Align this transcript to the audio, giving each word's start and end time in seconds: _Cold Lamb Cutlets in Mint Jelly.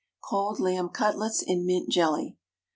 _Cold 0.23 0.59
Lamb 0.59 0.89
Cutlets 0.89 1.43
in 1.43 1.63
Mint 1.63 1.89
Jelly. 1.89 2.35